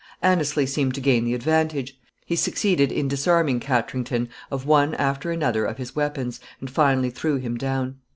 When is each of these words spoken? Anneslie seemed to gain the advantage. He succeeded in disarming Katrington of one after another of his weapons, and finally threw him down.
Anneslie 0.23 0.65
seemed 0.65 0.95
to 0.95 0.99
gain 0.99 1.25
the 1.25 1.35
advantage. 1.35 1.99
He 2.25 2.35
succeeded 2.35 2.91
in 2.91 3.07
disarming 3.07 3.59
Katrington 3.59 4.29
of 4.49 4.65
one 4.65 4.95
after 4.95 5.29
another 5.29 5.63
of 5.63 5.77
his 5.77 5.95
weapons, 5.95 6.39
and 6.59 6.71
finally 6.71 7.11
threw 7.11 7.35
him 7.35 7.55
down. 7.55 7.97